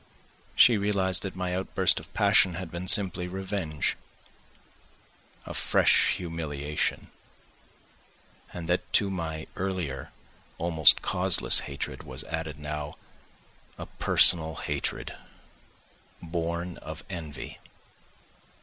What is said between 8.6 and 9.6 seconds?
that to my